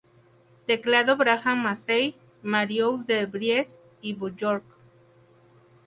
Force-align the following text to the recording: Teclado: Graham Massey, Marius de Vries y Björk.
Teclado: 0.65 1.15
Graham 1.15 1.61
Massey, 1.61 2.15
Marius 2.41 3.05
de 3.05 3.23
Vries 3.27 3.83
y 4.01 4.13
Björk. 4.15 4.63